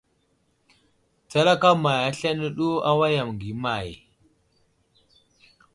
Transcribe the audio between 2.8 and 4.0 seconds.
awayam məŋgay əmay!